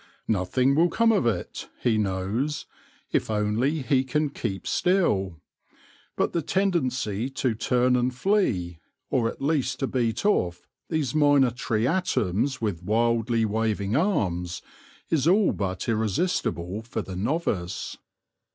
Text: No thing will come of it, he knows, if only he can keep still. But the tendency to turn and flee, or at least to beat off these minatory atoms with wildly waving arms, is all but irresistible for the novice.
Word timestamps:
No 0.27 0.45
thing 0.45 0.73
will 0.73 0.89
come 0.89 1.11
of 1.11 1.27
it, 1.27 1.67
he 1.79 1.99
knows, 1.99 2.65
if 3.11 3.29
only 3.29 3.83
he 3.83 4.03
can 4.03 4.31
keep 4.31 4.65
still. 4.65 5.39
But 6.15 6.33
the 6.33 6.41
tendency 6.41 7.29
to 7.29 7.53
turn 7.53 7.95
and 7.95 8.11
flee, 8.11 8.79
or 9.11 9.29
at 9.29 9.43
least 9.43 9.77
to 9.81 9.85
beat 9.85 10.25
off 10.25 10.67
these 10.89 11.13
minatory 11.13 11.85
atoms 11.87 12.59
with 12.59 12.81
wildly 12.81 13.45
waving 13.45 13.95
arms, 13.95 14.63
is 15.11 15.27
all 15.27 15.51
but 15.51 15.87
irresistible 15.87 16.81
for 16.81 17.03
the 17.03 17.15
novice. 17.15 17.95